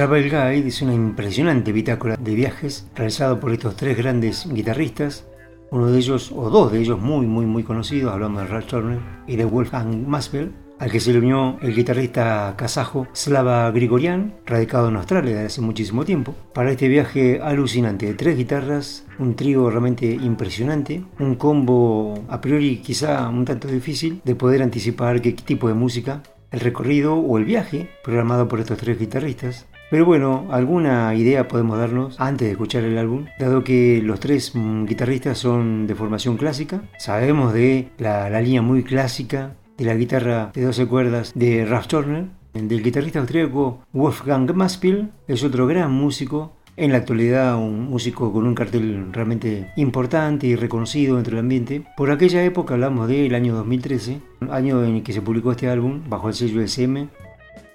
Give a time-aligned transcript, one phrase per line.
[0.00, 5.26] Travel Guide es una impresionante bitácora de viajes realizado por estos tres grandes guitarristas,
[5.70, 8.98] uno de ellos, o dos de ellos muy, muy, muy conocidos, hablamos de Ralph Turner
[9.26, 14.88] y de Wolfgang Masbel, al que se le unió el guitarrista kazajo Slava Grigorian, radicado
[14.88, 19.68] en Australia desde hace muchísimo tiempo, para este viaje alucinante de tres guitarras, un trío
[19.68, 25.68] realmente impresionante, un combo a priori quizá un tanto difícil de poder anticipar qué tipo
[25.68, 31.12] de música, el recorrido o el viaje programado por estos tres guitarristas, pero bueno, alguna
[31.16, 35.96] idea podemos darnos antes de escuchar el álbum, dado que los tres guitarristas son de
[35.96, 36.82] formación clásica.
[36.98, 42.26] Sabemos de la, línea muy clásica de la guitarra de 12 cuerdas de Ralph Turner.
[42.52, 48.46] Del guitarrista austríaco Wolfgang Maspil es otro gran músico en la actualidad un músico con
[48.46, 51.84] un cartel realmente importante y reconocido dentro del ambiente.
[51.96, 56.08] Por aquella época hablamos del año 2013, año en el que se publicó este álbum
[56.08, 57.08] bajo el sello SM,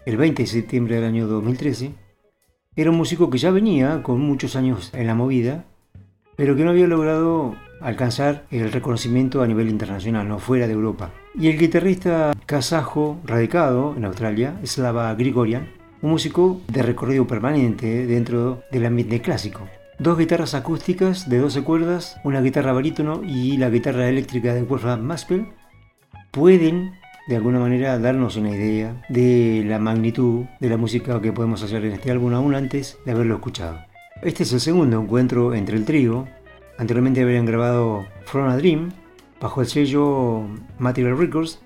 [0.05, 2.04] el 20 de septiembre del año 2013.
[2.77, 5.63] Era un músico que ya venía con muchos años en la movida,
[6.35, 11.11] pero que no había logrado alcanzar el reconocimiento a nivel internacional, no fuera de Europa.
[11.39, 15.69] Y el guitarrista kazajo radicado en Australia, Slava Grigorian,
[16.01, 19.61] un músico de recorrido permanente dentro del ambiente clásico.
[19.97, 25.01] Dos guitarras acústicas de 12 cuerdas, una guitarra barítono y la guitarra eléctrica de Wolfgang
[25.01, 25.47] Maspel
[26.31, 26.91] pueden
[27.27, 31.83] de alguna manera darnos una idea de la magnitud de la música que podemos hacer
[31.85, 33.79] en este álbum aún antes de haberlo escuchado.
[34.21, 36.27] Este es el segundo encuentro entre el trío.
[36.77, 38.91] Anteriormente habían grabado From a Dream
[39.41, 40.43] bajo el sello
[40.77, 41.59] Material Records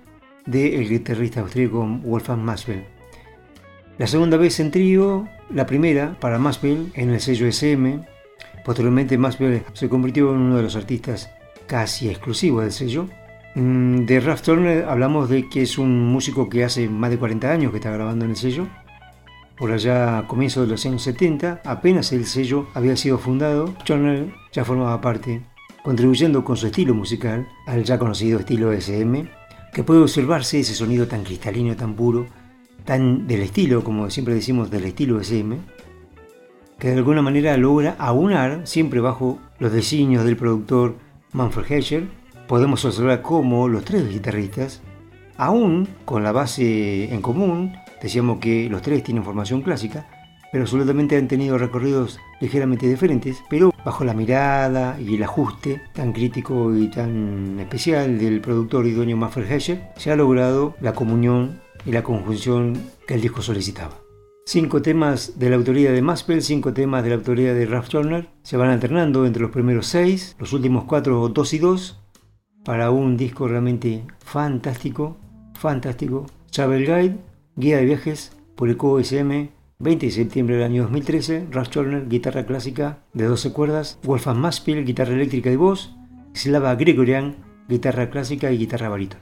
[0.46, 2.86] del guitarrista austríaco Wolfgang Maswell.
[3.98, 8.00] La segunda vez en trío, la primera para Maswell en el sello SM.
[8.64, 11.30] Posteriormente Maswell se convirtió en uno de los artistas
[11.68, 13.10] casi exclusivos del sello
[13.56, 17.72] de Ralph Turner hablamos de que es un músico que hace más de 40 años
[17.72, 18.68] que está grabando en el sello.
[19.58, 24.34] Por allá a comienzos de los años 70, apenas el sello había sido fundado, Turner
[24.54, 25.42] ya formaba parte,
[25.84, 29.30] contribuyendo con su estilo musical al ya conocido estilo SM,
[29.74, 32.28] que puede observarse ese sonido tan cristalino, tan puro,
[32.86, 35.58] tan del estilo, como siempre decimos, del estilo SM,
[36.80, 40.96] que de alguna manera logra aunar, siempre bajo los designios del productor
[41.34, 42.19] Manfred Hescher,
[42.50, 44.82] podemos observar cómo los tres guitarristas,
[45.38, 50.08] aún con la base en común, decíamos que los tres tienen formación clásica,
[50.52, 56.12] pero absolutamente han tenido recorridos ligeramente diferentes, pero bajo la mirada y el ajuste tan
[56.12, 61.62] crítico y tan especial del productor y dueño Manfred Hescher, se ha logrado la comunión
[61.86, 64.00] y la conjunción que el disco solicitaba.
[64.48, 68.30] Cinco temas de la autoría de Maspel, cinco temas de la autoría de Ralph Turner,
[68.42, 71.99] se van alternando entre los primeros seis, los últimos cuatro, dos y dos,
[72.64, 75.18] para un disco realmente fantástico,
[75.54, 76.26] fantástico.
[76.52, 77.18] Travel Guide,
[77.56, 79.50] guía de viajes, publicó SM
[79.80, 84.84] 20 de septiembre del año 2013, Rush Turner, guitarra clásica de 12 cuerdas, Wolfgang Maspil,
[84.84, 85.96] guitarra eléctrica y voz,
[86.34, 87.38] Slava Gregorian,
[87.70, 89.22] guitarra clásica y guitarra barítono.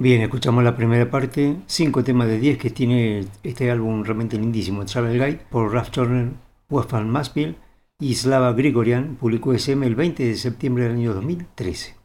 [0.00, 4.86] Bien, escuchamos la primera parte, cinco temas de 10 que tiene este álbum realmente lindísimo,
[4.86, 6.30] Travel Guide, por Ralph Turner,
[6.70, 7.56] Wolfgang Maspil
[7.98, 11.96] y Slava Grigorian, publicó SM el 20 de septiembre del año 2013.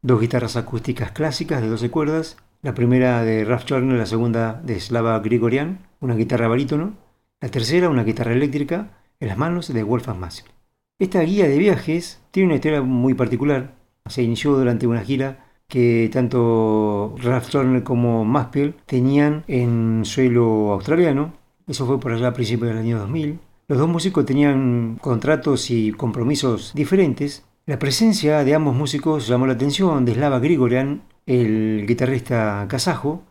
[0.00, 4.80] Dos guitarras acústicas clásicas de 12 cuerdas, la primera de Ralph Turner, la segunda de
[4.80, 6.94] Slava Grigorian, una guitarra barítono,
[7.42, 10.50] la tercera una guitarra eléctrica en las manos de Wolfgang Maspil.
[10.98, 13.74] Esta guía de viajes tiene una historia muy particular,
[14.06, 21.32] se inició durante una gira que tanto Ralph Turner como Maspel tenían en suelo australiano.
[21.66, 23.38] Eso fue por allá a principios del año 2000.
[23.68, 29.54] Los dos músicos tenían contratos y compromisos diferentes, La presencia de ambos músicos llamó la
[29.54, 33.22] atención de Slava Grigorian, el guitarrista kazajo,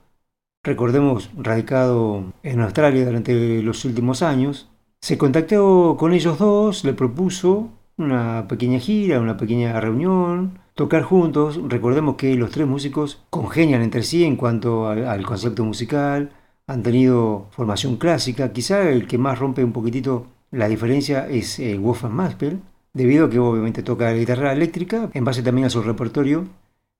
[0.63, 4.71] recordemos radicado en Australia durante los últimos años.
[5.01, 11.59] Se contactó con ellos dos, le propuso una pequeña gira, una pequeña reunión, tocar juntos.
[11.67, 16.31] Recordemos que los tres músicos congenian entre sí en cuanto al, concepto musical,
[16.67, 18.53] han tenido formación clásica.
[18.53, 22.61] Quizá el que más rompe un poquitito la diferencia es eh, Wolfgang Maspel,
[22.93, 26.47] debido a que obviamente toca la guitarra eléctrica en base también a su repertorio,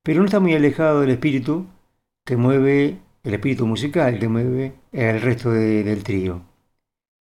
[0.04, 1.68] pero no está muy alejado del espíritu
[2.26, 6.42] que mueve, el espíritu musical que mueve el resto del trío.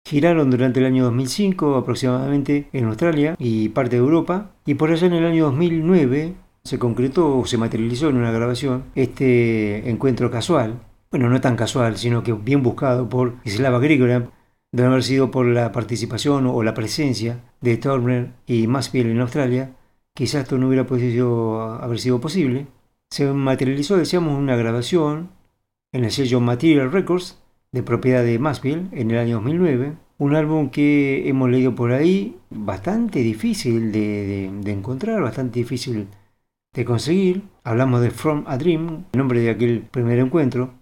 [0.04, 5.06] Giraron durante el año 2005 aproximadamente en Australia y parte de Europa, y por allá
[5.06, 6.34] en el año 2009
[6.64, 10.80] se concretó o se materializó en una grabación este encuentro casual,
[11.10, 14.30] bueno, no tan casual, sino que bien buscado por Slava Grigoryan,
[14.72, 19.76] de haber sido por la participación o la presencia de Turner y Maspiel en Australia,
[20.14, 22.68] quizás esto no hubiera podido haber sido posible.
[23.10, 25.30] Se materializó, decíamos, una grabación
[25.92, 27.39] en el sello Material Records,
[27.72, 29.94] de propiedad de Maspiel, en el año 2009.
[30.18, 36.08] Un álbum que hemos leído por ahí, bastante difícil de, encontrar, bastante difícil
[36.74, 37.42] de conseguir.
[37.64, 40.74] Hablamos de From a Dream, el nombre de aquel primer encuentro,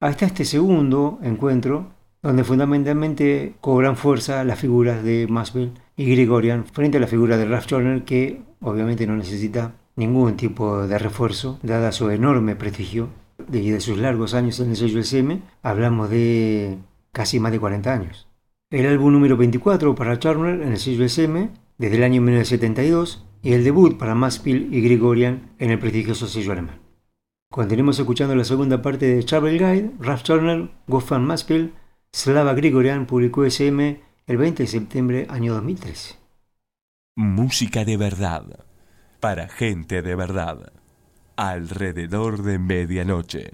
[0.00, 1.92] hasta este segundo encuentro,
[2.22, 7.46] donde fundamentalmente cobran fuerza las figuras de Maswell y Gregorian frente a la figura de
[7.46, 13.08] Ralph Turner que obviamente no necesita ningún tipo de refuerzo dada su enorme prestigio
[13.48, 16.78] debido a sus largos años en el sello SM, hablamos de
[17.12, 18.28] casi más de 40 años.
[18.70, 23.52] El álbum número 24 para Turner en el sello SM desde el año 1972 y
[23.52, 26.80] el debut para Maspil y Gregorian en el prestigioso sello alemán.
[27.50, 31.72] Continuemos escuchando la segunda parte de Travel Guide, Ralph Turner, Wolfgang Maspil
[32.14, 36.14] Slava Grigorian publicó SM el 20 de septiembre año 2013.
[37.16, 38.66] Música de verdad,
[39.18, 40.72] para gente de verdad,
[41.36, 43.52] alrededor de medianoche.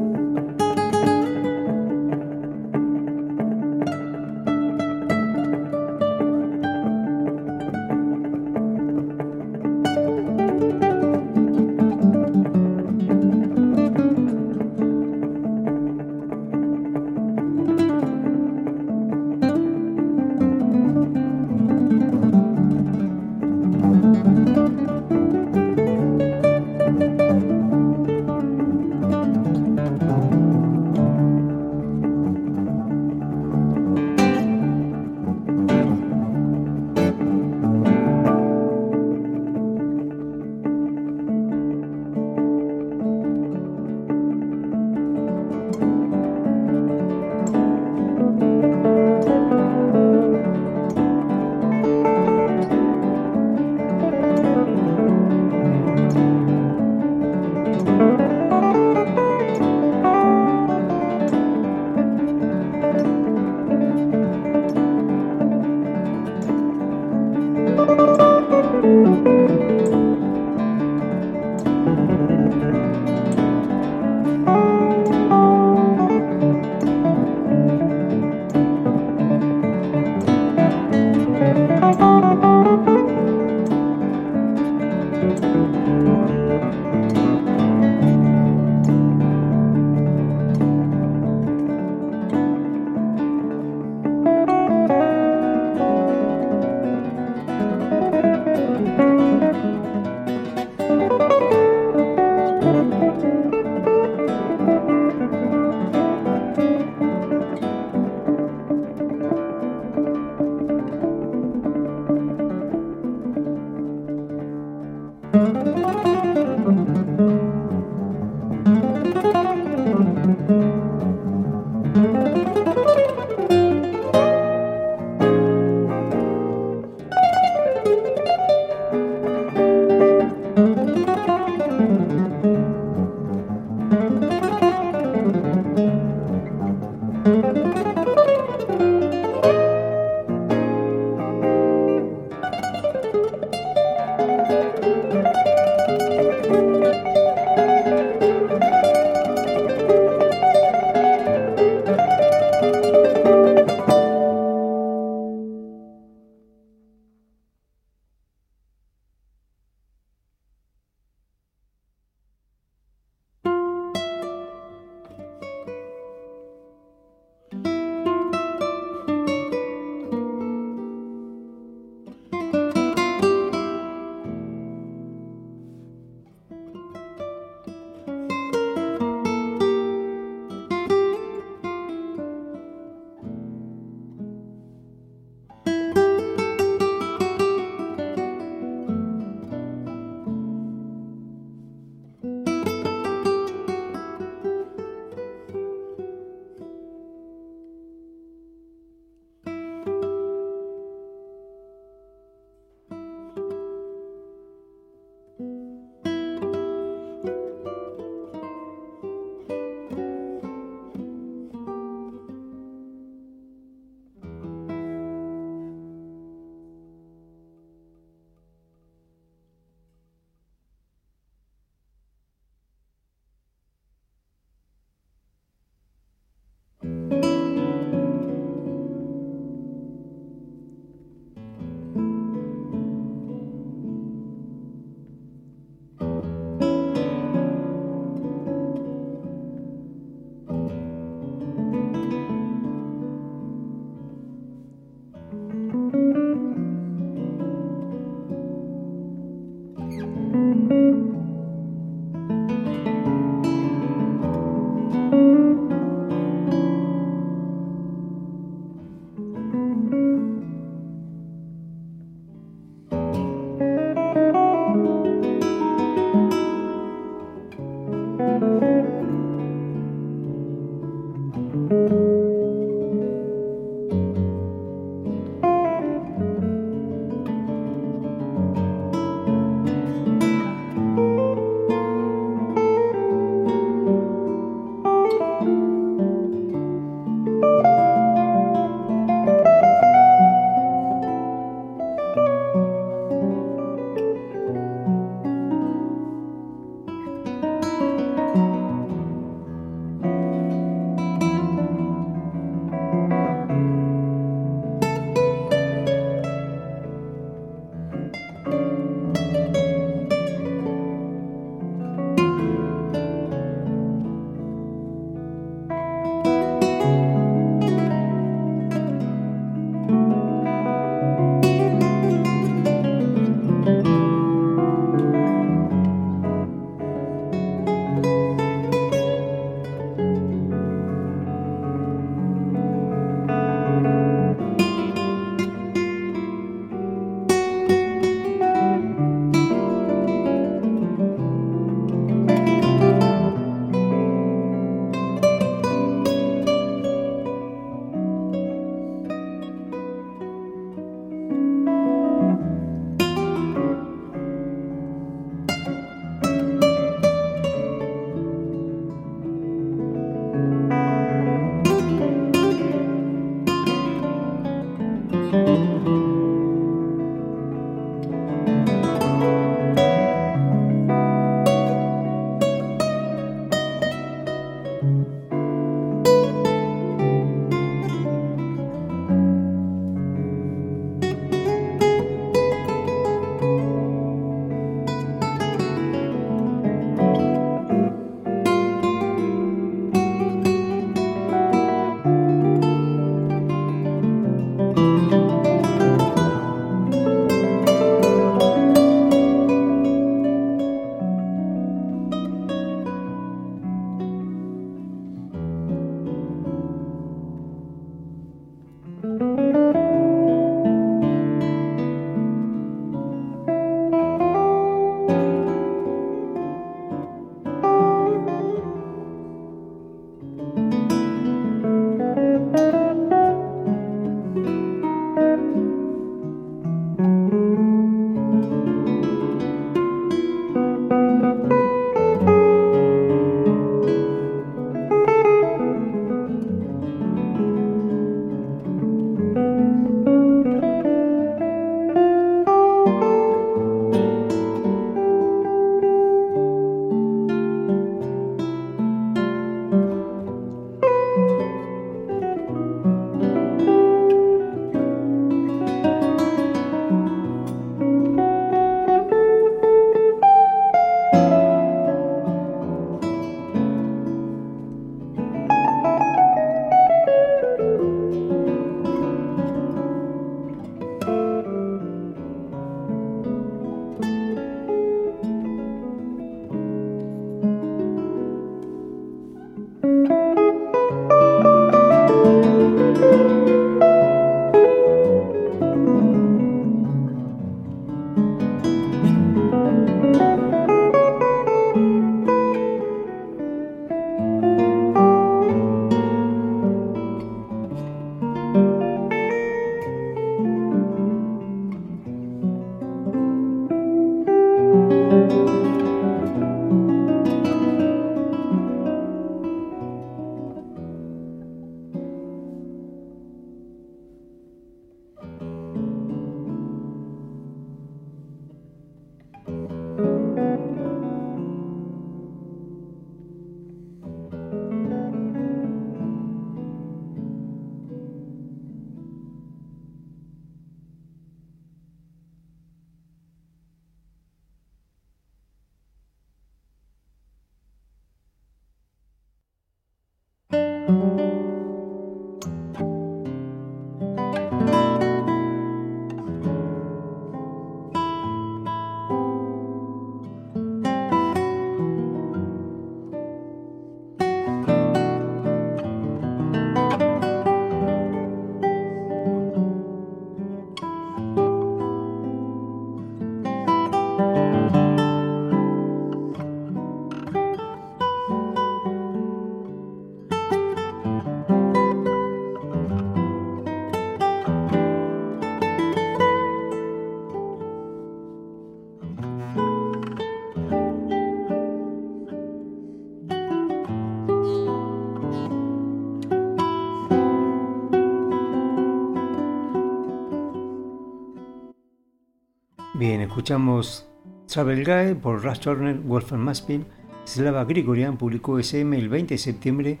[593.32, 594.06] Escuchamos
[594.46, 596.84] Travel Guide por Russ Turner, Wolfgang Maspin.
[597.24, 600.00] Slava Grigorian publicó SM el 20 de septiembre,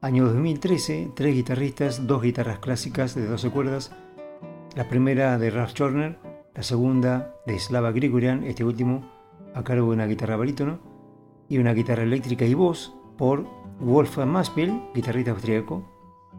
[0.00, 3.92] año 2013, tres guitarristas, dos guitarras clásicas de 12 cuerdas.
[4.74, 6.18] La primera de Russ Turner,
[6.52, 9.08] la segunda de Slava Grigorian, este último
[9.54, 10.80] a cargo de una guitarra barítono,
[11.48, 13.46] y una guitarra eléctrica y voz por
[13.78, 15.88] Wolfgang Maspil, guitarrista austríaco.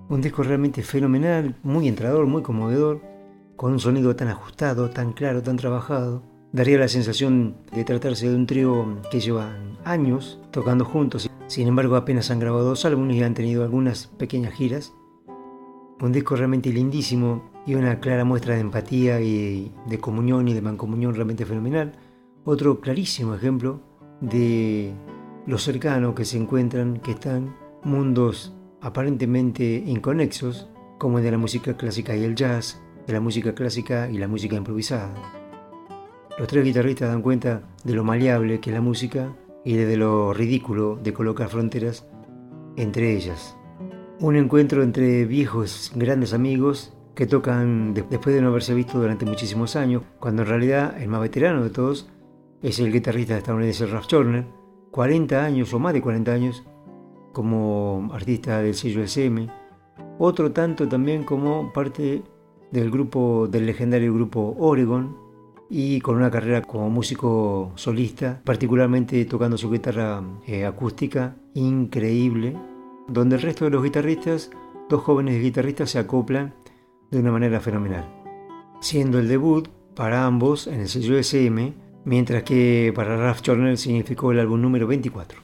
[0.09, 3.14] Un disco realmente fenomenal, muy entrador, muy conmovedor
[3.55, 8.35] con un sonido tan ajustado, tan claro, tan trabajado, daría la sensación de tratarse de
[8.35, 11.29] un trío que llevan años tocando juntos.
[11.47, 14.93] Sin embargo, apenas han grabado dos álbumes y han tenido algunas pequeñas giras.
[16.01, 20.61] Un disco realmente lindísimo y una clara muestra de empatía y de comunión y de
[20.61, 21.93] mancomunión realmente fenomenal.
[22.43, 23.81] Otro clarísimo ejemplo
[24.21, 24.93] de
[25.45, 31.75] lo cercano que se encuentran, que están mundos aparentemente inconexos, como el de la música
[31.75, 35.13] clásica y el jazz, de la música clásica y la música improvisada.
[36.37, 40.33] Los tres guitarristas dan cuenta de lo maleable que es la música y de lo
[40.33, 42.07] ridículo de colocar fronteras
[42.75, 43.57] entre ellas.
[44.19, 49.75] Un encuentro entre viejos grandes amigos que tocan después de no haberse visto durante muchísimos
[49.75, 52.09] años, cuando en realidad el más veterano de todos
[52.61, 54.45] es el guitarrista estadounidense Ralph Turner,
[54.91, 56.63] 40 años o más de 40 años
[57.31, 59.49] como artista del sello SM,
[60.19, 62.23] otro tanto también como parte
[62.71, 65.25] del grupo del legendario grupo Oregon
[65.69, 72.55] y con una carrera como músico solista, particularmente tocando su guitarra eh, acústica increíble,
[73.07, 74.51] donde el resto de los guitarristas,
[74.89, 76.53] dos jóvenes guitarristas se acoplan
[77.11, 78.05] de una manera fenomenal,
[78.79, 84.31] siendo el debut para ambos en el sello SM, mientras que para Ralph Turner significó
[84.31, 85.39] el álbum número 24.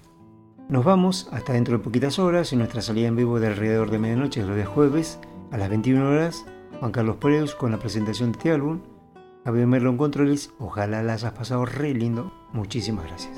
[0.69, 3.99] Nos vamos hasta dentro de poquitas horas en nuestra salida en vivo de alrededor de
[3.99, 5.19] medianoche los días jueves
[5.51, 6.45] a las 21 horas
[6.81, 8.81] Juan Carlos Preus con la presentación de este álbum.
[9.45, 10.51] Javier Merlo en controles.
[10.57, 12.33] Ojalá las hayas pasado re lindo.
[12.53, 13.37] Muchísimas gracias.